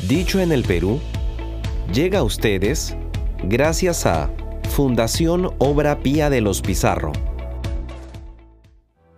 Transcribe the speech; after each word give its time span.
Dicho 0.00 0.40
en 0.40 0.52
el 0.52 0.62
Perú, 0.62 1.00
llega 1.90 2.18
a 2.18 2.22
ustedes 2.22 2.94
gracias 3.42 4.04
a 4.04 4.30
Fundación 4.68 5.54
Obra 5.56 6.00
Pía 6.00 6.28
de 6.28 6.42
los 6.42 6.60
Pizarro. 6.60 7.12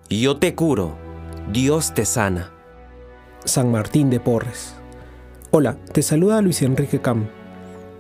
Yo 0.09 0.37
te 0.37 0.54
curo, 0.54 0.96
Dios 1.53 1.95
te 1.95 2.04
sana. 2.04 2.53
San 3.45 3.72
Martín 3.72 4.09
de 4.09 4.21
Porres. 4.21 4.75
Hola, 5.51 5.76
te 5.92 6.01
saluda 6.01 6.40
Luis 6.42 6.62
Enrique 6.62 7.01
Cam. 7.01 7.26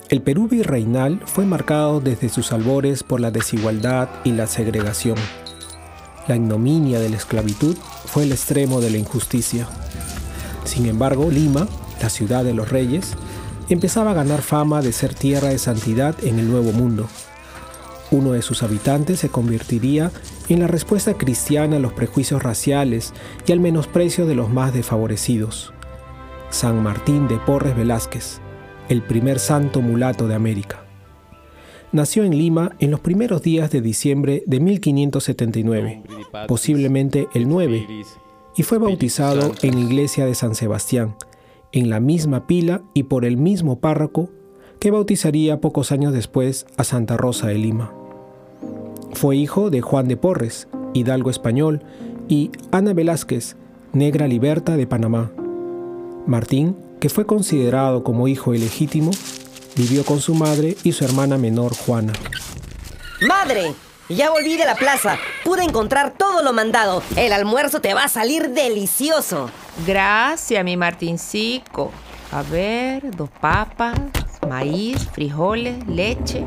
El 0.08 0.22
Perú 0.22 0.46
virreinal 0.46 1.20
fue 1.26 1.44
marcado 1.46 2.00
desde 2.00 2.28
sus 2.28 2.52
albores 2.52 3.02
por 3.02 3.20
la 3.20 3.32
desigualdad 3.32 4.08
y 4.22 4.30
la 4.32 4.46
segregación. 4.46 5.16
La 6.28 6.36
ignominia 6.36 7.00
de 7.00 7.10
la 7.10 7.16
esclavitud 7.16 7.76
fue 8.06 8.22
el 8.22 8.30
extremo 8.30 8.80
de 8.80 8.90
la 8.90 8.98
injusticia. 8.98 9.66
Sin 10.64 10.86
embargo, 10.86 11.28
Lima, 11.28 11.66
la 12.00 12.10
ciudad 12.10 12.44
de 12.44 12.54
los 12.54 12.70
reyes, 12.70 13.14
empezaba 13.68 14.12
a 14.12 14.14
ganar 14.14 14.42
fama 14.42 14.82
de 14.82 14.92
ser 14.92 15.14
tierra 15.14 15.48
de 15.48 15.58
santidad 15.58 16.14
en 16.24 16.38
el 16.38 16.48
Nuevo 16.48 16.72
Mundo. 16.72 17.08
Uno 18.10 18.32
de 18.32 18.42
sus 18.42 18.62
habitantes 18.62 19.20
se 19.20 19.28
convertiría 19.28 20.10
en 20.48 20.60
la 20.60 20.66
respuesta 20.66 21.14
cristiana 21.14 21.76
a 21.76 21.80
los 21.80 21.92
prejuicios 21.92 22.42
raciales 22.42 23.12
y 23.46 23.52
al 23.52 23.60
menosprecio 23.60 24.26
de 24.26 24.34
los 24.34 24.50
más 24.50 24.72
desfavorecidos. 24.72 25.74
San 26.48 26.82
Martín 26.82 27.28
de 27.28 27.36
Porres 27.38 27.76
Velázquez, 27.76 28.40
el 28.88 29.02
primer 29.02 29.38
santo 29.38 29.82
mulato 29.82 30.26
de 30.26 30.34
América. 30.34 30.84
Nació 31.92 32.24
en 32.24 32.36
Lima 32.36 32.76
en 32.80 32.90
los 32.90 33.00
primeros 33.00 33.42
días 33.42 33.70
de 33.70 33.80
diciembre 33.80 34.42
de 34.46 34.60
1579, 34.60 36.02
posiblemente 36.46 37.28
el 37.34 37.48
9, 37.48 37.86
y 38.56 38.62
fue 38.62 38.78
bautizado 38.78 39.52
en 39.62 39.74
la 39.74 39.80
iglesia 39.80 40.26
de 40.26 40.34
San 40.34 40.54
Sebastián, 40.54 41.14
en 41.72 41.90
la 41.90 42.00
misma 42.00 42.46
pila 42.46 42.82
y 42.94 43.04
por 43.04 43.24
el 43.24 43.36
mismo 43.36 43.80
párroco 43.80 44.30
que 44.80 44.90
bautizaría 44.90 45.60
pocos 45.60 45.92
años 45.92 46.12
después 46.12 46.66
a 46.76 46.84
Santa 46.84 47.16
Rosa 47.16 47.48
de 47.48 47.54
Lima. 47.54 47.92
Fue 49.12 49.36
hijo 49.36 49.70
de 49.70 49.80
Juan 49.80 50.08
de 50.08 50.16
Porres, 50.16 50.68
hidalgo 50.94 51.30
español, 51.30 51.82
y 52.28 52.50
Ana 52.70 52.92
Velázquez, 52.92 53.56
negra 53.92 54.28
liberta 54.28 54.76
de 54.76 54.86
Panamá. 54.86 55.32
Martín, 56.26 56.76
que 57.00 57.08
fue 57.08 57.26
considerado 57.26 58.04
como 58.04 58.28
hijo 58.28 58.54
ilegítimo, 58.54 59.10
vivió 59.76 60.04
con 60.04 60.20
su 60.20 60.34
madre 60.34 60.76
y 60.84 60.92
su 60.92 61.04
hermana 61.04 61.38
menor 61.38 61.74
Juana. 61.74 62.12
¡Madre! 63.26 63.74
Ya 64.08 64.30
volví 64.30 64.56
de 64.56 64.64
la 64.64 64.74
plaza. 64.74 65.18
Pude 65.44 65.64
encontrar 65.64 66.14
todo 66.16 66.42
lo 66.42 66.52
mandado. 66.52 67.02
El 67.16 67.32
almuerzo 67.32 67.80
te 67.80 67.92
va 67.92 68.04
a 68.04 68.08
salir 68.08 68.50
delicioso. 68.50 69.50
Gracias, 69.86 70.64
mi 70.64 70.76
Martincico. 70.76 71.92
A 72.32 72.42
ver, 72.42 73.14
dos 73.16 73.30
papas, 73.30 73.98
maíz, 74.48 75.08
frijoles, 75.12 75.86
leche. 75.86 76.44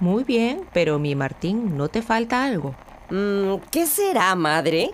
Muy 0.00 0.24
bien, 0.24 0.66
pero 0.72 0.98
mi 0.98 1.14
Martín, 1.14 1.76
¿no 1.76 1.88
te 1.88 2.02
falta 2.02 2.44
algo? 2.44 2.74
Mm, 3.10 3.54
¿Qué 3.70 3.86
será, 3.86 4.34
madre? 4.34 4.90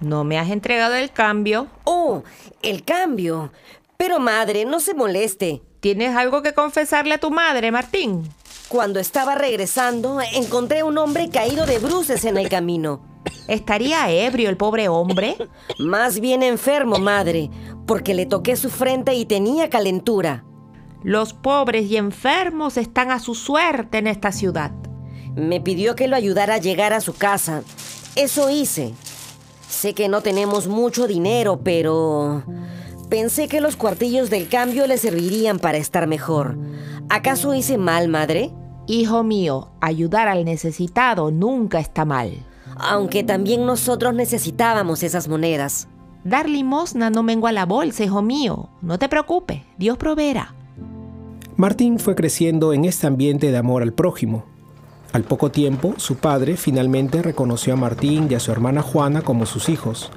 ¿No 0.00 0.22
me 0.22 0.38
has 0.38 0.48
entregado 0.50 0.94
el 0.94 1.10
cambio? 1.10 1.66
Oh, 1.84 2.22
el 2.62 2.84
cambio. 2.84 3.52
Pero 3.96 4.20
madre, 4.20 4.64
no 4.64 4.78
se 4.78 4.94
moleste. 4.94 5.60
¿Tienes 5.80 6.14
algo 6.14 6.42
que 6.42 6.54
confesarle 6.54 7.14
a 7.14 7.20
tu 7.20 7.32
madre, 7.32 7.72
Martín? 7.72 8.28
Cuando 8.68 9.00
estaba 9.00 9.34
regresando, 9.34 10.20
encontré 10.34 10.84
un 10.84 10.98
hombre 10.98 11.30
caído 11.30 11.66
de 11.66 11.78
bruces 11.78 12.24
en 12.24 12.36
el 12.36 12.48
camino. 12.48 13.07
¿Estaría 13.48 14.10
ebrio 14.10 14.50
el 14.50 14.58
pobre 14.58 14.88
hombre? 14.88 15.36
Más 15.78 16.20
bien 16.20 16.42
enfermo, 16.42 16.98
madre, 16.98 17.50
porque 17.86 18.14
le 18.14 18.26
toqué 18.26 18.56
su 18.56 18.68
frente 18.68 19.14
y 19.14 19.24
tenía 19.24 19.70
calentura. 19.70 20.44
Los 21.02 21.32
pobres 21.32 21.90
y 21.90 21.96
enfermos 21.96 22.76
están 22.76 23.10
a 23.10 23.18
su 23.18 23.34
suerte 23.34 23.98
en 23.98 24.06
esta 24.06 24.32
ciudad. 24.32 24.72
Me 25.34 25.60
pidió 25.60 25.96
que 25.96 26.08
lo 26.08 26.16
ayudara 26.16 26.54
a 26.54 26.58
llegar 26.58 26.92
a 26.92 27.00
su 27.00 27.14
casa. 27.14 27.62
Eso 28.16 28.50
hice. 28.50 28.92
Sé 29.68 29.94
que 29.94 30.08
no 30.08 30.20
tenemos 30.20 30.66
mucho 30.66 31.06
dinero, 31.06 31.60
pero... 31.62 32.42
Pensé 33.08 33.48
que 33.48 33.62
los 33.62 33.76
cuartillos 33.76 34.28
del 34.28 34.48
cambio 34.48 34.86
le 34.86 34.98
servirían 34.98 35.58
para 35.58 35.78
estar 35.78 36.06
mejor. 36.06 36.58
¿Acaso 37.08 37.54
hice 37.54 37.78
mal, 37.78 38.08
madre? 38.08 38.50
Hijo 38.86 39.22
mío, 39.22 39.70
ayudar 39.80 40.28
al 40.28 40.44
necesitado 40.44 41.30
nunca 41.30 41.78
está 41.78 42.04
mal. 42.04 42.44
Aunque 42.78 43.24
también 43.24 43.66
nosotros 43.66 44.14
necesitábamos 44.14 45.02
esas 45.02 45.28
monedas. 45.28 45.88
Dar 46.24 46.48
limosna 46.48 47.10
no 47.10 47.22
mengua 47.22 47.52
la 47.52 47.66
bolsa, 47.66 48.04
hijo 48.04 48.22
mío. 48.22 48.68
No 48.82 48.98
te 48.98 49.08
preocupes, 49.08 49.62
Dios 49.78 49.98
proveerá. 49.98 50.54
Martín 51.56 51.98
fue 51.98 52.14
creciendo 52.14 52.72
en 52.72 52.84
este 52.84 53.06
ambiente 53.06 53.50
de 53.50 53.56
amor 53.56 53.82
al 53.82 53.92
prójimo. 53.92 54.44
Al 55.12 55.24
poco 55.24 55.50
tiempo, 55.50 55.94
su 55.96 56.16
padre 56.16 56.56
finalmente 56.56 57.22
reconoció 57.22 57.72
a 57.72 57.76
Martín 57.76 58.28
y 58.30 58.34
a 58.34 58.40
su 58.40 58.52
hermana 58.52 58.82
Juana 58.82 59.22
como 59.22 59.46
sus 59.46 59.68
hijos. 59.68 60.10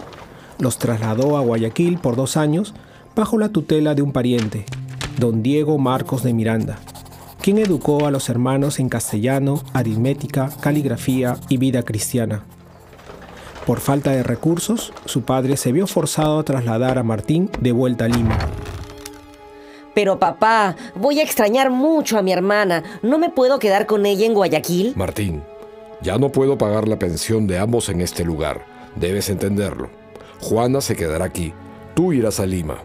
Los 0.59 0.77
trasladó 0.77 1.37
a 1.37 1.41
Guayaquil 1.41 1.97
por 1.97 2.15
dos 2.15 2.37
años 2.37 2.73
bajo 3.15 3.37
la 3.37 3.49
tutela 3.49 3.95
de 3.95 4.01
un 4.01 4.11
pariente, 4.11 4.65
don 5.17 5.41
Diego 5.41 5.77
Marcos 5.77 6.23
de 6.23 6.33
Miranda, 6.33 6.77
quien 7.41 7.57
educó 7.57 8.05
a 8.05 8.11
los 8.11 8.29
hermanos 8.29 8.79
en 8.79 8.87
castellano, 8.87 9.61
aritmética, 9.73 10.49
caligrafía 10.61 11.37
y 11.49 11.57
vida 11.57 11.83
cristiana. 11.83 12.43
Por 13.65 13.79
falta 13.79 14.11
de 14.11 14.23
recursos, 14.23 14.93
su 15.05 15.23
padre 15.23 15.57
se 15.57 15.71
vio 15.71 15.87
forzado 15.87 16.39
a 16.39 16.43
trasladar 16.43 16.97
a 16.97 17.03
Martín 17.03 17.49
de 17.59 17.71
vuelta 17.71 18.05
a 18.05 18.07
Lima. 18.07 18.37
Pero 19.93 20.19
papá, 20.19 20.75
voy 20.95 21.19
a 21.19 21.23
extrañar 21.23 21.69
mucho 21.69 22.17
a 22.17 22.21
mi 22.21 22.31
hermana. 22.31 22.83
¿No 23.01 23.17
me 23.17 23.29
puedo 23.29 23.59
quedar 23.59 23.85
con 23.85 24.05
ella 24.05 24.25
en 24.25 24.33
Guayaquil? 24.33 24.93
Martín, 24.95 25.43
ya 26.01 26.17
no 26.17 26.31
puedo 26.31 26.57
pagar 26.57 26.87
la 26.87 26.97
pensión 26.97 27.45
de 27.45 27.59
ambos 27.59 27.89
en 27.89 28.01
este 28.01 28.23
lugar. 28.23 28.65
Debes 28.95 29.29
entenderlo. 29.29 29.89
Juana 30.39 30.81
se 30.81 30.95
quedará 30.95 31.25
aquí. 31.25 31.53
Tú 31.93 32.13
irás 32.13 32.39
a 32.39 32.45
Lima. 32.45 32.77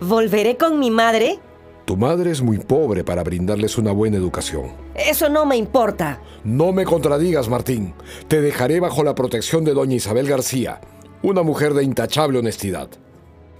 ¿Volveré 0.00 0.56
con 0.56 0.78
mi 0.78 0.90
madre? 0.90 1.38
Tu 1.84 1.96
madre 1.98 2.30
es 2.30 2.40
muy 2.40 2.58
pobre 2.58 3.04
para 3.04 3.22
brindarles 3.22 3.76
una 3.76 3.92
buena 3.92 4.16
educación. 4.16 4.72
Eso 4.94 5.28
no 5.28 5.44
me 5.44 5.56
importa. 5.56 6.20
No 6.42 6.72
me 6.72 6.84
contradigas, 6.84 7.48
Martín. 7.48 7.92
Te 8.26 8.40
dejaré 8.40 8.80
bajo 8.80 9.04
la 9.04 9.14
protección 9.14 9.64
de 9.64 9.74
doña 9.74 9.96
Isabel 9.96 10.26
García, 10.26 10.80
una 11.22 11.42
mujer 11.42 11.74
de 11.74 11.84
intachable 11.84 12.38
honestidad. 12.38 12.88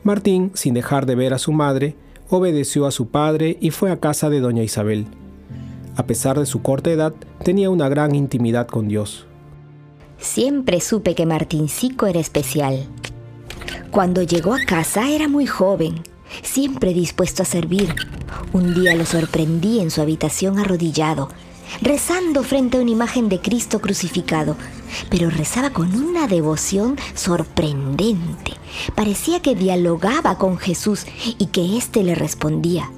Martín, 0.04 0.52
sin 0.54 0.72
dejar 0.72 1.04
de 1.04 1.16
ver 1.16 1.34
a 1.34 1.38
su 1.38 1.52
madre, 1.52 1.96
obedeció 2.30 2.86
a 2.86 2.90
su 2.90 3.08
padre 3.08 3.58
y 3.60 3.70
fue 3.70 3.90
a 3.90 4.00
casa 4.00 4.30
de 4.30 4.40
doña 4.40 4.62
Isabel. 4.62 5.06
A 5.96 6.06
pesar 6.06 6.38
de 6.38 6.46
su 6.46 6.62
corta 6.62 6.90
edad, 6.90 7.14
tenía 7.42 7.68
una 7.68 7.88
gran 7.88 8.14
intimidad 8.14 8.66
con 8.66 8.88
Dios. 8.88 9.26
Siempre 10.18 10.80
supe 10.80 11.14
que 11.14 11.26
Martincico 11.26 12.06
era 12.06 12.20
especial. 12.20 12.86
Cuando 13.90 14.22
llegó 14.22 14.54
a 14.54 14.64
casa 14.66 15.10
era 15.10 15.28
muy 15.28 15.46
joven, 15.46 16.02
siempre 16.42 16.94
dispuesto 16.94 17.42
a 17.42 17.46
servir. 17.46 17.94
Un 18.52 18.74
día 18.74 18.94
lo 18.94 19.06
sorprendí 19.06 19.80
en 19.80 19.90
su 19.90 20.00
habitación 20.00 20.58
arrodillado, 20.58 21.28
rezando 21.80 22.42
frente 22.42 22.78
a 22.78 22.80
una 22.80 22.90
imagen 22.90 23.28
de 23.28 23.40
Cristo 23.40 23.80
crucificado, 23.80 24.56
pero 25.10 25.30
rezaba 25.30 25.70
con 25.70 25.94
una 25.94 26.26
devoción 26.26 26.96
sorprendente. 27.14 28.52
Parecía 28.94 29.40
que 29.40 29.54
dialogaba 29.54 30.38
con 30.38 30.58
Jesús 30.58 31.06
y 31.38 31.46
que 31.46 31.76
éste 31.76 32.02
le 32.02 32.14
respondía. 32.14 32.90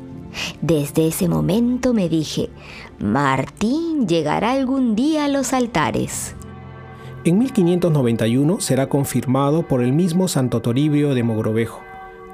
Desde 0.60 1.08
ese 1.08 1.28
momento 1.28 1.94
me 1.94 2.08
dije, 2.08 2.50
Martín 2.98 4.06
llegará 4.06 4.52
algún 4.52 4.94
día 4.94 5.24
a 5.24 5.28
los 5.28 5.52
altares. 5.52 6.34
En 7.24 7.38
1591 7.38 8.60
será 8.60 8.88
confirmado 8.88 9.66
por 9.66 9.82
el 9.82 9.92
mismo 9.92 10.28
Santo 10.28 10.60
Toribio 10.60 11.14
de 11.14 11.22
Mogrovejo 11.22 11.85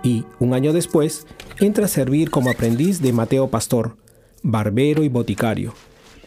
y, 0.03 0.25
un 0.39 0.55
año 0.55 0.73
después, 0.73 1.27
entra 1.61 1.87
a 1.87 1.89
servir 1.89 2.31
como 2.31 2.51
aprendiz 2.51 3.01
de 3.01 3.13
Mateo 3.13 3.49
Pastor, 3.49 3.97
barbero 4.43 5.05
y 5.05 5.09
boticario, 5.09 5.75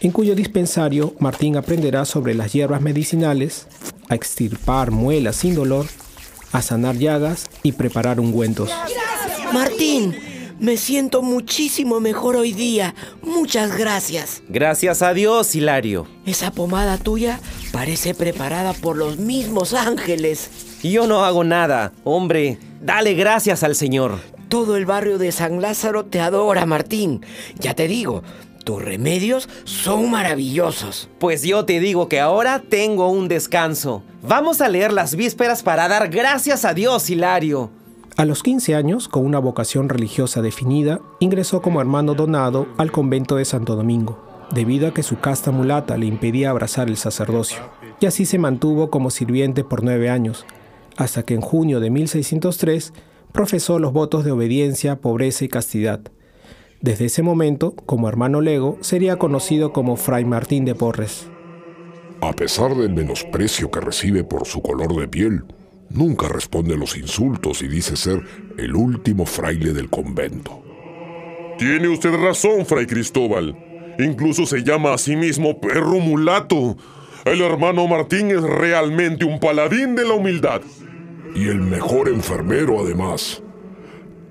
en 0.01 0.11
cuyo 0.11 0.35
dispensario 0.35 1.13
Martín 1.19 1.57
aprenderá 1.57 2.05
sobre 2.05 2.33
las 2.33 2.53
hierbas 2.53 2.81
medicinales, 2.81 3.67
a 4.09 4.15
extirpar 4.15 4.91
muelas 4.91 5.37
sin 5.37 5.55
dolor, 5.55 5.85
a 6.51 6.61
sanar 6.61 6.95
llagas 6.95 7.45
y 7.63 7.73
preparar 7.73 8.19
ungüentos. 8.19 8.69
Martín, 9.53 10.15
me 10.59 10.77
siento 10.77 11.21
muchísimo 11.21 11.99
mejor 11.99 12.37
hoy 12.37 12.53
día. 12.53 12.95
Muchas 13.21 13.77
gracias. 13.77 14.41
Gracias 14.47 15.01
a 15.01 15.13
Dios, 15.13 15.53
Hilario. 15.53 16.07
Esa 16.25 16.51
pomada 16.51 16.97
tuya 16.97 17.39
parece 17.71 18.13
preparada 18.13 18.73
por 18.73 18.95
los 18.95 19.17
mismos 19.17 19.73
ángeles. 19.73 20.49
Yo 20.81 21.07
no 21.07 21.25
hago 21.25 21.43
nada. 21.43 21.93
Hombre, 22.03 22.57
dale 22.85 23.15
gracias 23.15 23.63
al 23.63 23.75
Señor. 23.75 24.19
Todo 24.47 24.77
el 24.77 24.85
barrio 24.85 25.17
de 25.17 25.31
San 25.31 25.61
Lázaro 25.61 26.05
te 26.05 26.19
adora, 26.21 26.65
Martín. 26.65 27.25
Ya 27.59 27.73
te 27.73 27.87
digo, 27.87 28.21
tus 28.63 28.81
remedios 28.81 29.49
son 29.63 30.11
maravillosos. 30.11 31.09
Pues 31.19 31.41
yo 31.41 31.65
te 31.65 31.79
digo 31.79 32.07
que 32.07 32.19
ahora 32.19 32.61
tengo 32.61 33.09
un 33.09 33.27
descanso. 33.27 34.03
Vamos 34.21 34.61
a 34.61 34.69
leer 34.69 34.93
las 34.93 35.15
vísperas 35.15 35.63
para 35.63 35.87
dar 35.87 36.09
gracias 36.09 36.63
a 36.63 36.73
Dios, 36.73 37.09
Hilario. 37.09 37.71
A 38.17 38.23
los 38.23 38.43
15 38.43 38.75
años, 38.75 39.09
con 39.09 39.25
una 39.25 39.39
vocación 39.39 39.89
religiosa 39.89 40.41
definida, 40.41 41.01
ingresó 41.19 41.61
como 41.61 41.81
hermano 41.81 42.13
donado 42.13 42.67
al 42.77 42.91
convento 42.91 43.35
de 43.35 43.43
Santo 43.43 43.75
Domingo, 43.75 44.23
debido 44.51 44.87
a 44.87 44.93
que 44.93 45.03
su 45.03 45.19
casta 45.19 45.51
mulata 45.51 45.97
le 45.97 46.05
impedía 46.05 46.49
abrazar 46.49 46.87
el 46.87 46.95
sacerdocio, 46.95 47.59
y 47.99 48.05
así 48.05 48.25
se 48.25 48.39
mantuvo 48.39 48.89
como 48.89 49.11
sirviente 49.11 49.65
por 49.65 49.83
nueve 49.83 50.09
años, 50.09 50.45
hasta 50.97 51.23
que 51.23 51.33
en 51.33 51.41
junio 51.41 51.79
de 51.79 51.89
1603 51.89 52.93
profesó 53.31 53.79
los 53.79 53.93
votos 53.93 54.25
de 54.25 54.31
obediencia, 54.31 54.97
pobreza 54.97 55.45
y 55.45 55.49
castidad. 55.49 56.01
Desde 56.81 57.05
ese 57.05 57.21
momento, 57.21 57.75
como 57.75 58.07
hermano 58.07 58.41
lego, 58.41 58.77
sería 58.81 59.17
conocido 59.17 59.73
como 59.73 59.95
Fray 59.95 60.25
Martín 60.25 60.65
de 60.65 60.75
Porres. 60.75 61.27
A 62.21 62.33
pesar 62.33 62.75
del 62.75 62.93
menosprecio 62.93 63.69
que 63.71 63.81
recibe 63.81 64.23
por 64.23 64.45
su 64.45 64.61
color 64.61 64.95
de 64.95 65.07
piel, 65.07 65.43
Nunca 65.89 66.27
responde 66.27 66.75
los 66.75 66.97
insultos 66.97 67.61
y 67.61 67.67
dice 67.67 67.95
ser 67.95 68.21
el 68.57 68.75
último 68.75 69.25
fraile 69.25 69.73
del 69.73 69.89
convento. 69.89 70.63
Tiene 71.57 71.87
usted 71.87 72.13
razón, 72.15 72.65
fray 72.65 72.85
Cristóbal. 72.85 73.55
Incluso 73.99 74.45
se 74.45 74.63
llama 74.63 74.93
a 74.93 74.97
sí 74.97 75.15
mismo 75.15 75.61
perro 75.61 75.99
mulato. 75.99 76.75
El 77.23 77.41
hermano 77.41 77.87
Martín 77.87 78.29
es 78.29 78.41
realmente 78.41 79.25
un 79.25 79.39
paladín 79.39 79.95
de 79.95 80.05
la 80.05 80.15
humildad. 80.15 80.61
Y 81.35 81.49
el 81.49 81.61
mejor 81.61 82.09
enfermero 82.09 82.79
además. 82.79 83.43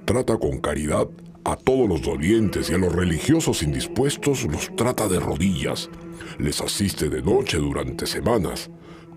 Trata 0.05 0.37
con 0.37 0.59
caridad 0.59 1.07
a 1.45 1.57
todos 1.57 1.89
los 1.89 2.03
dolientes 2.03 2.71
y 2.71 2.75
a 2.75 2.79
los 2.79 2.93
religiosos 2.93 3.63
indispuestos 3.63 4.45
los 4.45 4.75
trata 4.75 5.07
de 5.07 5.21
rodillas. 5.21 5.91
Les 6.39 6.61
asiste 6.61 7.09
de 7.09 7.23
noche 7.23 7.59
durante 7.59 8.07
semanas 8.07 8.71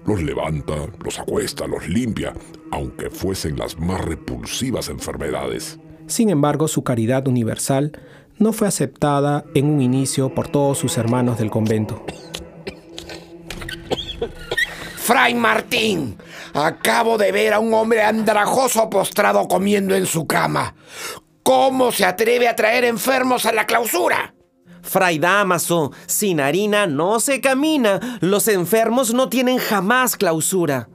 los 0.07 0.23
levanta, 0.23 0.87
los 1.03 1.19
acuesta, 1.19 1.67
los 1.67 1.87
limpia, 1.89 2.33
aunque 2.71 3.09
fuesen 3.09 3.57
las 3.57 3.77
más 3.77 4.03
repulsivas 4.03 4.87
enfermedades. 4.87 5.79
Sin 6.07 6.29
embargo, 6.29 6.69
su 6.69 6.83
caridad 6.83 7.27
universal 7.27 7.91
no 8.39 8.53
fue 8.53 8.69
aceptada 8.69 9.43
en 9.53 9.65
un 9.65 9.81
inicio 9.81 10.33
por 10.33 10.47
todos 10.47 10.77
sus 10.77 10.97
hermanos 10.97 11.37
del 11.37 11.49
convento. 11.51 12.05
Fray 14.95 15.35
Martín, 15.35 16.15
acabo 16.65 17.17
de 17.17 17.31
ver 17.31 17.53
a 17.53 17.59
un 17.59 17.73
hombre 17.73 18.01
andrajoso 18.01 18.89
postrado 18.89 19.47
comiendo 19.47 19.95
en 19.95 20.05
su 20.05 20.25
cama. 20.25 20.75
¿Cómo 21.43 21.91
se 21.91 22.05
atreve 22.05 22.47
a 22.47 22.55
traer 22.55 22.83
enfermos 22.83 23.45
a 23.45 23.53
la 23.53 23.65
clausura? 23.65 24.33
Fray 24.81 25.19
Damaso, 25.19 25.91
sin 26.05 26.39
harina 26.39 26.87
no 26.87 27.19
se 27.19 27.41
camina. 27.41 27.99
Los 28.21 28.47
enfermos 28.47 29.13
no 29.13 29.29
tienen 29.29 29.57
jamás 29.57 30.15
clausura. 30.15 30.89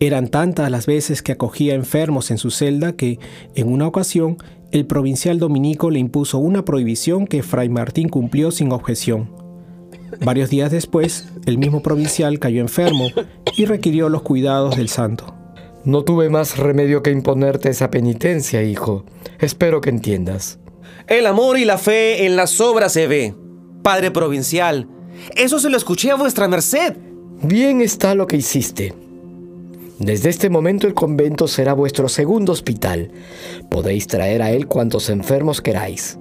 Eran 0.00 0.28
tantas 0.28 0.70
las 0.70 0.86
veces 0.86 1.22
que 1.22 1.32
acogía 1.32 1.74
enfermos 1.74 2.30
en 2.30 2.38
su 2.38 2.50
celda 2.50 2.92
que, 2.92 3.18
en 3.54 3.72
una 3.72 3.86
ocasión, 3.86 4.38
el 4.72 4.86
provincial 4.86 5.38
dominico 5.38 5.90
le 5.90 6.00
impuso 6.00 6.38
una 6.38 6.64
prohibición 6.64 7.26
que 7.26 7.42
Fray 7.42 7.68
Martín 7.68 8.08
cumplió 8.08 8.50
sin 8.50 8.72
objeción. 8.72 9.30
Varios 10.20 10.50
días 10.50 10.70
después, 10.70 11.28
el 11.46 11.58
mismo 11.58 11.80
provincial 11.82 12.38
cayó 12.38 12.60
enfermo 12.60 13.06
y 13.56 13.66
requirió 13.66 14.08
los 14.08 14.22
cuidados 14.22 14.76
del 14.76 14.88
santo. 14.88 15.34
No 15.84 16.02
tuve 16.02 16.30
más 16.30 16.56
remedio 16.56 17.02
que 17.02 17.10
imponerte 17.10 17.68
esa 17.68 17.90
penitencia, 17.90 18.62
hijo. 18.62 19.04
Espero 19.38 19.80
que 19.80 19.90
entiendas. 19.90 20.58
El 21.06 21.26
amor 21.26 21.58
y 21.58 21.64
la 21.64 21.76
fe 21.76 22.24
en 22.24 22.36
las 22.36 22.60
obras 22.60 22.92
se 22.92 23.06
ve. 23.06 23.34
Padre 23.82 24.10
provincial, 24.10 24.88
eso 25.36 25.58
se 25.58 25.68
lo 25.68 25.76
escuché 25.76 26.10
a 26.10 26.16
vuestra 26.16 26.48
merced. 26.48 26.96
Bien 27.42 27.82
está 27.82 28.14
lo 28.14 28.26
que 28.26 28.36
hiciste. 28.36 28.94
Desde 29.98 30.30
este 30.30 30.50
momento 30.50 30.86
el 30.86 30.94
convento 30.94 31.46
será 31.46 31.74
vuestro 31.74 32.08
segundo 32.08 32.52
hospital. 32.52 33.12
Podéis 33.70 34.06
traer 34.06 34.42
a 34.42 34.50
él 34.50 34.66
cuantos 34.66 35.10
enfermos 35.10 35.60
queráis. 35.60 36.18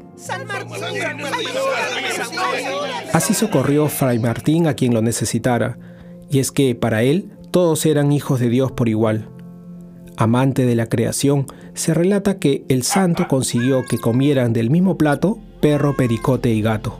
Así 3.13 3.33
socorrió 3.33 3.87
Fray 3.87 4.19
Martín 4.19 4.67
a 4.67 4.73
quien 4.73 4.93
lo 4.93 5.01
necesitara, 5.01 5.77
y 6.29 6.39
es 6.39 6.51
que 6.51 6.75
para 6.75 7.03
él 7.03 7.31
todos 7.51 7.85
eran 7.85 8.11
hijos 8.11 8.39
de 8.39 8.49
Dios 8.49 8.71
por 8.71 8.89
igual. 8.89 9.29
Amante 10.17 10.65
de 10.65 10.75
la 10.75 10.87
creación, 10.87 11.47
se 11.73 11.93
relata 11.93 12.39
que 12.39 12.65
el 12.69 12.83
santo 12.83 13.27
consiguió 13.27 13.83
que 13.83 13.97
comieran 13.97 14.53
del 14.53 14.69
mismo 14.69 14.97
plato 14.97 15.39
perro, 15.61 15.95
pericote 15.95 16.49
y 16.49 16.61
gato. 16.61 16.99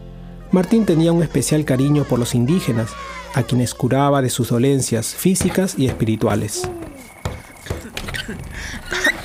Martín 0.52 0.86
tenía 0.86 1.12
un 1.12 1.22
especial 1.22 1.66
cariño 1.66 2.06
por 2.06 2.18
los 2.18 2.34
indígenas, 2.34 2.92
a 3.34 3.44
quienes 3.44 3.74
curaba 3.74 4.22
de 4.22 4.30
sus 4.30 4.50
dolencias 4.50 5.16
físicas 5.16 5.76
y 5.78 5.88
espirituales. 5.88 6.70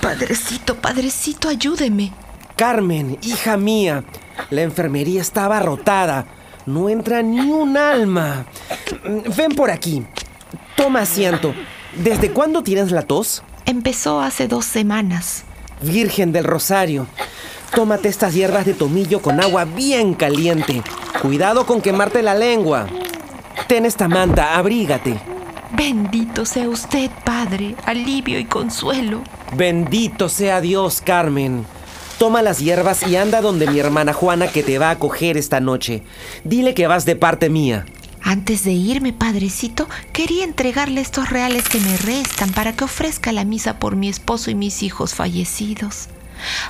Padrecito, 0.01 0.75
padrecito, 0.75 1.49
ayúdeme. 1.49 2.13
Carmen, 2.57 3.19
hija 3.23 3.57
mía, 3.57 4.05
la 4.51 4.63
enfermería 4.63 5.21
estaba 5.21 5.61
rotada. 5.61 6.27
No 6.67 6.89
entra 6.89 7.23
ni 7.23 7.41
un 7.41 7.77
alma. 7.77 8.47
Ven 9.37 9.53
por 9.55 9.71
aquí. 9.71 10.05
Toma 10.77 11.03
asiento. 11.03 11.55
¿Desde 11.97 12.31
cuándo 12.31 12.63
tienes 12.63 12.91
la 12.91 13.03
tos? 13.03 13.43
Empezó 13.67 14.21
hace 14.21 14.49
dos 14.49 14.65
semanas. 14.65 15.45
Virgen 15.81 16.33
del 16.33 16.45
Rosario, 16.45 17.07
tómate 17.75 18.09
estas 18.09 18.35
hierbas 18.35 18.67
de 18.67 18.75
tomillo 18.75 19.21
con 19.21 19.41
agua 19.41 19.65
bien 19.65 20.15
caliente. 20.15 20.83
Cuidado 21.23 21.67
con 21.67 21.81
quemarte 21.81 22.23
la 22.23 22.35
lengua. 22.35 22.87
Ten 23.69 23.87
esta 23.87 24.09
manta, 24.09 24.57
abrígate. 24.57 25.21
Bendito 25.77 26.45
sea 26.45 26.69
usted, 26.69 27.11
Padre, 27.25 27.77
alivio 27.85 28.39
y 28.39 28.47
consuelo. 28.47 29.23
Bendito 29.55 30.29
sea 30.29 30.61
Dios, 30.61 31.01
Carmen. 31.01 31.67
Toma 32.19 32.43
las 32.43 32.59
hierbas 32.59 33.07
y 33.07 33.17
anda 33.17 33.41
donde 33.41 33.67
mi 33.69 33.79
hermana 33.79 34.13
Juana 34.13 34.49
que 34.49 34.63
te 34.63 34.79
va 34.79 34.89
a 34.89 34.93
acoger 34.93 35.37
esta 35.37 35.61
noche. 35.61 36.03
Dile 36.43 36.75
que 36.75 36.87
vas 36.87 37.05
de 37.05 37.15
parte 37.17 37.49
mía. 37.49 37.87
Antes 38.29 38.63
de 38.63 38.73
irme, 38.73 39.15
padrecito, 39.15 39.89
quería 40.13 40.45
entregarle 40.45 41.01
estos 41.01 41.31
reales 41.31 41.67
que 41.67 41.81
me 41.81 41.97
restan 41.97 42.53
para 42.53 42.75
que 42.77 42.85
ofrezca 42.85 43.33
la 43.33 43.47
misa 43.47 43.79
por 43.79 43.97
mi 43.97 44.11
esposo 44.11 44.51
y 44.51 44.55
mis 44.55 44.83
hijos 44.83 45.15
fallecidos. 45.15 46.09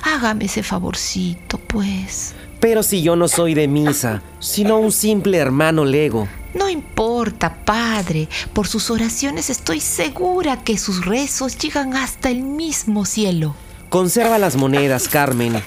Hágame 0.03 0.45
ese 0.45 0.63
favorcito, 0.63 1.57
pues. 1.57 2.33
Pero 2.61 2.81
si 2.81 3.01
yo 3.01 3.17
no 3.17 3.27
soy 3.27 3.55
de 3.55 3.67
misa, 3.67 4.21
sino 4.39 4.79
un 4.79 4.93
simple 4.93 5.37
hermano 5.37 5.83
lego. 5.83 6.29
No 6.53 6.69
importa, 6.69 7.53
padre. 7.65 8.29
Por 8.53 8.65
sus 8.65 8.89
oraciones 8.89 9.49
estoy 9.49 9.81
segura 9.81 10.63
que 10.63 10.77
sus 10.77 11.05
rezos 11.05 11.57
llegan 11.57 11.93
hasta 11.97 12.29
el 12.29 12.41
mismo 12.41 13.03
cielo. 13.03 13.53
Conserva 13.89 14.37
las 14.37 14.55
monedas, 14.55 15.09
Carmen. 15.09 15.61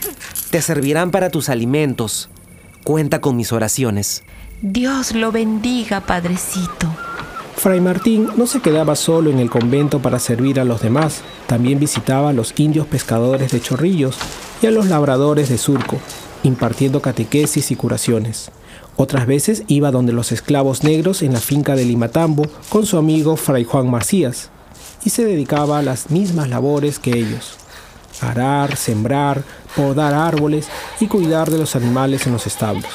Te 0.51 0.63
servirán 0.63 1.11
para 1.11 1.29
tus 1.29 1.51
alimentos. 1.51 2.31
Cuenta 2.83 3.21
con 3.21 3.37
mis 3.37 3.53
oraciones. 3.53 4.23
Dios 4.65 5.13
lo 5.13 5.33
bendiga, 5.33 6.03
Padrecito. 6.03 6.87
Fray 7.57 7.81
Martín 7.81 8.29
no 8.37 8.47
se 8.47 8.61
quedaba 8.61 8.95
solo 8.95 9.29
en 9.29 9.41
el 9.41 9.51
convento 9.51 10.01
para 10.01 10.21
servir 10.21 10.61
a 10.61 10.65
los 10.65 10.81
demás, 10.81 11.23
también 11.49 11.81
visitaba 11.81 12.29
a 12.29 12.33
los 12.33 12.55
indios 12.57 12.87
pescadores 12.87 13.51
de 13.51 13.61
chorrillos 13.61 14.17
y 14.63 14.69
a 14.69 14.71
los 14.71 14.87
labradores 14.87 15.49
de 15.49 15.59
surco, 15.59 15.99
impartiendo 16.45 17.03
catequesis 17.03 17.73
y 17.73 17.77
curaciones. 17.77 18.53
Otras 18.97 19.27
veces 19.27 19.65
iba 19.67 19.91
donde 19.91 20.13
los 20.13 20.31
esclavos 20.31 20.85
negros 20.85 21.23
en 21.23 21.33
la 21.33 21.41
finca 21.41 21.75
de 21.75 21.85
Limatambo 21.85 22.47
con 22.69 22.87
su 22.87 22.99
amigo 22.99 23.35
Fray 23.35 23.65
Juan 23.65 23.91
Macías 23.91 24.51
y 25.05 25.11
se 25.11 25.25
dedicaba 25.25 25.81
a 25.81 25.83
las 25.83 26.11
mismas 26.11 26.49
labores 26.49 27.01
que 27.01 27.19
ellos. 27.19 27.57
Arar, 28.21 28.77
sembrar, 28.77 29.43
podar 29.75 30.15
árboles 30.15 30.69
y 31.01 31.09
cuidar 31.09 31.51
de 31.51 31.59
los 31.59 31.75
animales 31.75 32.29
en 32.29 32.35
los 32.35 32.47
establos. 32.47 32.93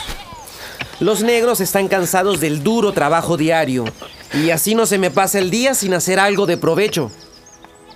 Los 0.99 1.21
negros 1.21 1.61
están 1.61 1.87
cansados 1.87 2.39
del 2.39 2.63
duro 2.63 2.91
trabajo 2.91 3.37
diario 3.37 3.85
y 4.33 4.49
así 4.49 4.73
no 4.73 4.87
se 4.87 4.97
me 4.97 5.11
pasa 5.11 5.37
el 5.37 5.51
día 5.51 5.75
sin 5.75 5.93
hacer 5.93 6.19
algo 6.19 6.47
de 6.47 6.57
provecho. 6.57 7.11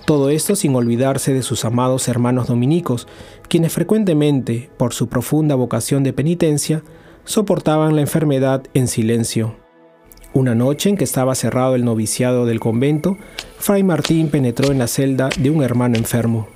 Todo 0.05 0.29
esto 0.29 0.55
sin 0.55 0.75
olvidarse 0.75 1.34
de 1.34 1.41
sus 1.41 1.65
amados 1.65 2.08
hermanos 2.08 2.46
dominicos, 2.46 3.08
quienes 3.50 3.74
frecuentemente, 3.74 4.70
por 4.77 4.93
su 4.93 5.10
profunda 5.10 5.55
vocación 5.55 6.03
de 6.03 6.13
penitencia, 6.13 6.84
soportaban 7.25 7.96
la 7.96 8.01
enfermedad 8.01 8.63
en 8.75 8.88
silencio. 8.88 9.55
Una 10.34 10.53
noche 10.53 10.89
en 10.89 10.96
que 10.96 11.03
estaba 11.03 11.34
cerrado 11.34 11.74
el 11.74 11.84
noviciado 11.84 12.46
del 12.46 12.60
convento, 12.60 13.17
Fray 13.58 13.84
Martín 13.84 14.29
penetró 14.29 14.72
en 14.72 14.77
la 14.77 14.88
celda 14.88 15.29
de 15.39 15.50
un 15.50 15.63
hermano 15.63 15.98
enfermo. 15.98 16.50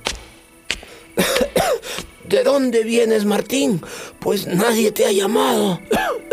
¿De 2.28 2.42
dónde 2.42 2.82
vienes, 2.82 3.24
Martín? 3.24 3.80
Pues 4.18 4.46
nadie 4.46 4.92
te 4.92 5.06
ha 5.06 5.12
llamado. 5.12 5.80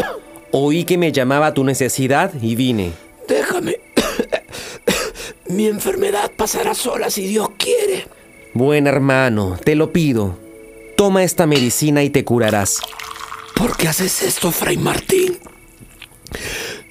Oí 0.51 0.85
que 0.85 0.97
me 0.97 1.11
llamaba 1.11 1.53
tu 1.53 1.63
necesidad 1.63 2.31
y 2.41 2.55
vine. 2.55 2.93
Déjame. 3.27 3.79
Mi 5.47 5.67
enfermedad 5.67 6.31
pasará 6.35 6.73
sola 6.73 7.09
si 7.09 7.27
Dios 7.27 7.49
quiere. 7.57 8.07
Buen 8.53 8.87
hermano, 8.87 9.57
te 9.63 9.75
lo 9.75 9.91
pido. 9.91 10.37
Toma 10.95 11.23
esta 11.23 11.45
medicina 11.45 12.03
y 12.03 12.09
te 12.09 12.23
curarás. 12.23 12.79
¿Por 13.55 13.77
qué 13.77 13.87
haces 13.87 14.23
esto, 14.23 14.51
Fray 14.51 14.77
Martín? 14.77 15.37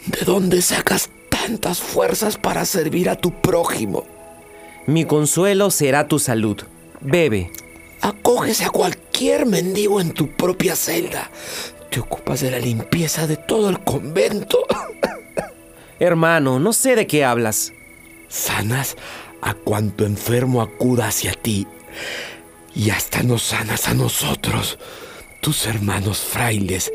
¿De 0.07 0.25
dónde 0.25 0.63
sacas 0.63 1.11
tantas 1.29 1.81
fuerzas 1.81 2.37
para 2.37 2.65
servir 2.65 3.09
a 3.09 3.17
tu 3.17 3.33
prójimo? 3.41 4.05
Mi 4.87 5.05
consuelo 5.05 5.71
será 5.71 6.09
tu 6.09 6.19
salud. 6.19 6.59
Bebe. 7.01 7.51
Acoges 8.03 8.63
a 8.63 8.71
cualquier 8.71 9.47
mendigo 9.47 10.01
en 10.01 10.11
tu 10.13 10.29
propia 10.29 10.75
celda. 10.75 11.31
Te 11.89 12.01
ocupas 12.01 12.41
de 12.41 12.51
la 12.51 12.59
limpieza 12.59 13.29
de 13.29 13.37
todo 13.37 13.71
el 13.71 13.79
convento. 13.79 14.59
Hermano, 16.01 16.59
no 16.59 16.73
sé 16.73 16.97
de 16.97 17.07
qué 17.07 17.25
hablas. 17.25 17.73
Sanas 18.29 18.97
a 19.41 19.55
cuanto 19.55 20.05
enfermo 20.05 20.63
acuda 20.63 21.07
hacia 21.07 21.33
ti. 21.33 21.69
Y 22.75 22.91
hasta 22.91 23.23
nos 23.23 23.43
sanas 23.43 23.87
a 23.87 23.95
nosotros, 23.95 24.81
tus 25.41 25.67
hermanos 25.67 26.19
frailes, 26.21 26.91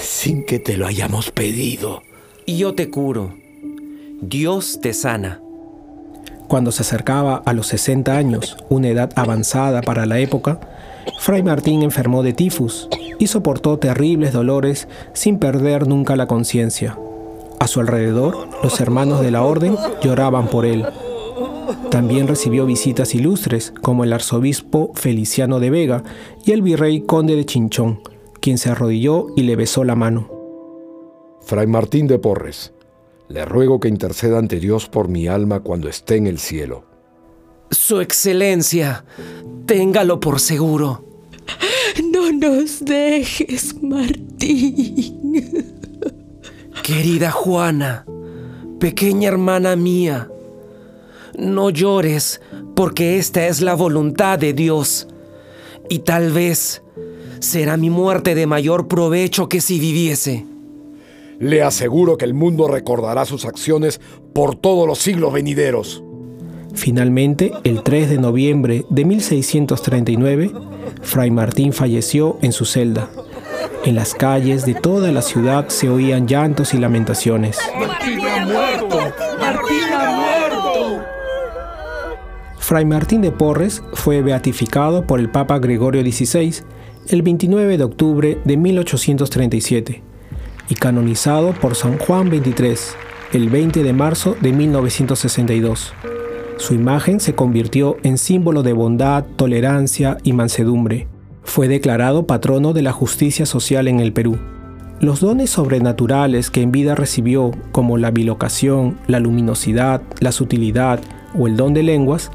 sin 0.00 0.44
que 0.44 0.58
te 0.58 0.76
lo 0.76 0.88
hayamos 0.88 1.30
pedido. 1.30 2.02
Y 2.44 2.58
yo 2.58 2.74
te 2.74 2.90
curo. 2.90 3.36
Dios 4.20 4.80
te 4.82 4.94
sana. 4.94 5.43
Cuando 6.48 6.72
se 6.72 6.82
acercaba 6.82 7.42
a 7.44 7.52
los 7.52 7.68
60 7.68 8.16
años, 8.16 8.56
una 8.68 8.88
edad 8.88 9.10
avanzada 9.16 9.80
para 9.80 10.06
la 10.06 10.18
época, 10.18 10.60
Fray 11.20 11.42
Martín 11.42 11.82
enfermó 11.82 12.22
de 12.22 12.32
tifus 12.32 12.88
y 13.18 13.28
soportó 13.28 13.78
terribles 13.78 14.32
dolores 14.32 14.88
sin 15.14 15.38
perder 15.38 15.86
nunca 15.86 16.16
la 16.16 16.26
conciencia. 16.26 16.98
A 17.60 17.66
su 17.66 17.80
alrededor, 17.80 18.48
los 18.62 18.78
hermanos 18.80 19.22
de 19.22 19.30
la 19.30 19.42
orden 19.42 19.76
lloraban 20.02 20.48
por 20.48 20.66
él. 20.66 20.84
También 21.90 22.28
recibió 22.28 22.66
visitas 22.66 23.14
ilustres 23.14 23.72
como 23.80 24.04
el 24.04 24.12
arzobispo 24.12 24.92
Feliciano 24.94 25.60
de 25.60 25.70
Vega 25.70 26.02
y 26.44 26.52
el 26.52 26.60
virrey 26.60 27.00
conde 27.00 27.36
de 27.36 27.46
Chinchón, 27.46 28.00
quien 28.40 28.58
se 28.58 28.68
arrodilló 28.68 29.28
y 29.34 29.44
le 29.44 29.56
besó 29.56 29.82
la 29.82 29.96
mano. 29.96 30.28
Fray 31.40 31.66
Martín 31.66 32.06
de 32.06 32.18
Porres, 32.18 32.73
le 33.28 33.44
ruego 33.44 33.80
que 33.80 33.88
interceda 33.88 34.38
ante 34.38 34.60
Dios 34.60 34.88
por 34.88 35.08
mi 35.08 35.26
alma 35.26 35.60
cuando 35.60 35.88
esté 35.88 36.16
en 36.16 36.26
el 36.26 36.38
cielo. 36.38 36.84
Su 37.70 38.00
excelencia, 38.00 39.04
téngalo 39.66 40.20
por 40.20 40.40
seguro. 40.40 41.04
No 42.12 42.32
nos 42.32 42.84
dejes, 42.84 43.80
Martín. 43.82 45.42
Querida 46.82 47.30
Juana, 47.30 48.04
pequeña 48.78 49.28
hermana 49.28 49.76
mía, 49.76 50.28
no 51.38 51.70
llores 51.70 52.40
porque 52.76 53.18
esta 53.18 53.46
es 53.46 53.60
la 53.60 53.74
voluntad 53.74 54.38
de 54.38 54.52
Dios 54.52 55.08
y 55.88 56.00
tal 56.00 56.32
vez 56.32 56.82
será 57.40 57.76
mi 57.76 57.90
muerte 57.90 58.34
de 58.34 58.46
mayor 58.46 58.88
provecho 58.88 59.48
que 59.48 59.60
si 59.60 59.78
viviese. 59.78 60.46
Le 61.38 61.62
aseguro 61.62 62.16
que 62.16 62.24
el 62.24 62.34
mundo 62.34 62.68
recordará 62.68 63.24
sus 63.24 63.44
acciones 63.44 64.00
por 64.32 64.54
todos 64.54 64.86
los 64.86 64.98
siglos 64.98 65.32
venideros. 65.32 66.02
Finalmente, 66.74 67.52
el 67.64 67.82
3 67.82 68.10
de 68.10 68.18
noviembre 68.18 68.84
de 68.90 69.04
1639, 69.04 70.52
Fray 71.02 71.30
Martín 71.30 71.72
falleció 71.72 72.38
en 72.42 72.52
su 72.52 72.64
celda. 72.64 73.08
En 73.84 73.94
las 73.94 74.14
calles 74.14 74.64
de 74.64 74.74
toda 74.74 75.12
la 75.12 75.22
ciudad 75.22 75.68
se 75.68 75.88
oían 75.88 76.26
llantos 76.26 76.74
y 76.74 76.78
lamentaciones. 76.78 77.58
¡Martín 77.78 78.20
ha 78.20 78.46
muerto! 78.46 78.98
¡Martín 79.38 79.92
ha 79.92 80.10
muerto! 80.10 81.04
Fray 82.58 82.84
Martín 82.84 83.20
de 83.20 83.30
Porres 83.30 83.82
fue 83.92 84.22
beatificado 84.22 85.06
por 85.06 85.20
el 85.20 85.30
Papa 85.30 85.58
Gregorio 85.58 86.02
XVI 86.02 86.62
el 87.08 87.22
29 87.22 87.76
de 87.76 87.84
octubre 87.84 88.38
de 88.44 88.56
1837 88.56 90.03
y 90.68 90.74
canonizado 90.74 91.52
por 91.52 91.74
San 91.74 91.98
Juan 91.98 92.28
XXIII 92.28 93.04
el 93.32 93.48
20 93.48 93.82
de 93.82 93.92
marzo 93.92 94.36
de 94.40 94.52
1962. 94.52 95.92
Su 96.56 96.74
imagen 96.74 97.18
se 97.18 97.34
convirtió 97.34 97.96
en 98.04 98.16
símbolo 98.16 98.62
de 98.62 98.72
bondad, 98.72 99.24
tolerancia 99.36 100.18
y 100.22 100.32
mansedumbre. 100.32 101.08
Fue 101.42 101.66
declarado 101.66 102.26
patrono 102.26 102.72
de 102.72 102.82
la 102.82 102.92
justicia 102.92 103.44
social 103.44 103.88
en 103.88 103.98
el 104.00 104.12
Perú. 104.12 104.38
Los 105.00 105.20
dones 105.20 105.50
sobrenaturales 105.50 106.50
que 106.50 106.62
en 106.62 106.70
vida 106.70 106.94
recibió, 106.94 107.50
como 107.72 107.98
la 107.98 108.12
bilocación, 108.12 108.98
la 109.08 109.18
luminosidad, 109.18 110.00
la 110.20 110.30
sutilidad 110.30 111.00
o 111.36 111.48
el 111.48 111.56
don 111.56 111.74
de 111.74 111.82
lenguas, 111.82 112.30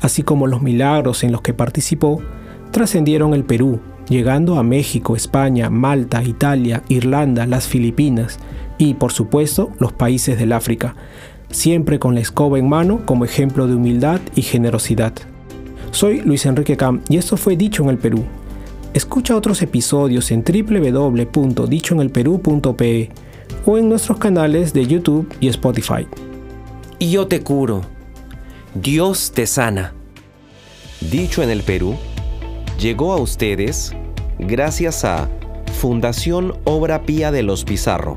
así 0.00 0.22
como 0.22 0.46
los 0.46 0.62
milagros 0.62 1.24
en 1.24 1.32
los 1.32 1.40
que 1.40 1.52
participó, 1.52 2.22
trascendieron 2.70 3.34
el 3.34 3.44
Perú, 3.44 3.80
llegando 4.08 4.58
a 4.58 4.62
México, 4.62 5.16
España, 5.16 5.68
Malta, 5.70 6.22
Italia, 6.22 6.82
Irlanda, 6.88 7.46
las 7.46 7.66
Filipinas 7.66 8.38
y, 8.78 8.94
por 8.94 9.12
supuesto, 9.12 9.72
los 9.78 9.92
países 9.92 10.38
del 10.38 10.52
África, 10.52 10.94
siempre 11.50 11.98
con 11.98 12.14
la 12.14 12.20
escoba 12.20 12.58
en 12.58 12.68
mano 12.68 13.04
como 13.06 13.24
ejemplo 13.24 13.66
de 13.66 13.74
humildad 13.74 14.20
y 14.34 14.42
generosidad. 14.42 15.14
Soy 15.90 16.20
Luis 16.22 16.44
Enrique 16.46 16.76
Cam 16.76 17.02
y 17.08 17.16
esto 17.18 17.36
fue 17.36 17.56
Dicho 17.56 17.82
en 17.84 17.90
el 17.90 17.98
Perú. 17.98 18.24
Escucha 18.94 19.36
otros 19.36 19.62
episodios 19.62 20.30
en 20.30 20.44
www.dichoenelperú.pe 20.44 23.10
o 23.66 23.78
en 23.78 23.88
nuestros 23.88 24.18
canales 24.18 24.72
de 24.72 24.86
YouTube 24.86 25.32
y 25.40 25.48
Spotify. 25.48 26.06
Y 26.98 27.10
yo 27.10 27.26
te 27.26 27.42
curo. 27.42 27.82
Dios 28.74 29.32
te 29.32 29.46
sana. 29.46 29.94
Dicho 31.00 31.42
en 31.42 31.50
el 31.50 31.62
Perú, 31.62 31.96
llegó 32.78 33.12
a 33.12 33.16
ustedes 33.16 33.94
gracias 34.38 35.04
a 35.04 35.28
Fundación 35.80 36.58
Obra 36.64 37.02
Pía 37.02 37.30
de 37.30 37.42
los 37.42 37.64
Pizarro 37.64 38.14